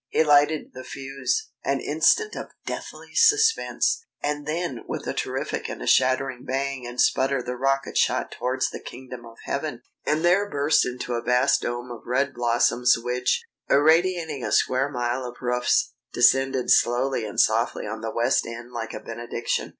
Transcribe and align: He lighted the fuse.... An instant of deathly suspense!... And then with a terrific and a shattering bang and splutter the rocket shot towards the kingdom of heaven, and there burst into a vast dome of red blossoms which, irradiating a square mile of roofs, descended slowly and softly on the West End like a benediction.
He 0.09 0.23
lighted 0.23 0.71
the 0.73 0.83
fuse.... 0.83 1.51
An 1.63 1.79
instant 1.79 2.35
of 2.35 2.49
deathly 2.65 3.13
suspense!... 3.13 4.03
And 4.23 4.47
then 4.47 4.79
with 4.87 5.05
a 5.05 5.13
terrific 5.13 5.69
and 5.69 5.79
a 5.79 5.85
shattering 5.85 6.43
bang 6.43 6.87
and 6.87 6.99
splutter 6.99 7.43
the 7.43 7.55
rocket 7.55 7.95
shot 7.97 8.31
towards 8.31 8.71
the 8.71 8.79
kingdom 8.79 9.27
of 9.27 9.37
heaven, 9.43 9.83
and 10.03 10.25
there 10.25 10.49
burst 10.49 10.87
into 10.87 11.13
a 11.13 11.21
vast 11.21 11.61
dome 11.61 11.91
of 11.91 12.01
red 12.07 12.33
blossoms 12.33 12.95
which, 12.97 13.43
irradiating 13.69 14.43
a 14.43 14.51
square 14.51 14.89
mile 14.89 15.23
of 15.23 15.35
roofs, 15.39 15.93
descended 16.13 16.71
slowly 16.71 17.23
and 17.23 17.39
softly 17.39 17.85
on 17.85 18.01
the 18.01 18.09
West 18.09 18.47
End 18.47 18.71
like 18.71 18.93
a 18.95 18.99
benediction. 18.99 19.69